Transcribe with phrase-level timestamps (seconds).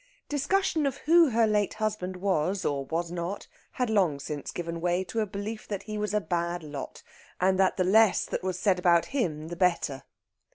[0.27, 5.03] Discussion of who her late husband was, or was not, had long since given way
[5.03, 7.03] to a belief that he was a bad lot,
[7.39, 10.01] and that the less that was said about him the better.